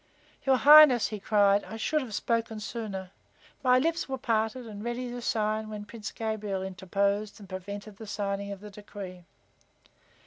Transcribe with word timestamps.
"Your 0.47 0.55
Highness," 0.57 1.09
he 1.09 1.21
said, 1.29 1.63
"I 1.63 1.77
should 1.77 2.01
have 2.01 2.15
spoken 2.15 2.59
sooner. 2.59 3.11
My 3.61 3.77
lips 3.77 4.09
were 4.09 4.17
parted 4.17 4.65
and 4.65 4.83
ready 4.83 5.11
to 5.11 5.21
cry 5.31 5.59
out 5.59 5.67
when 5.67 5.85
Prince 5.85 6.09
Gabriel 6.11 6.63
interposed 6.63 7.39
and 7.39 7.47
prevented 7.47 7.97
the 7.97 8.07
signing 8.07 8.51
of 8.51 8.61
the 8.61 8.71
decree. 8.71 9.25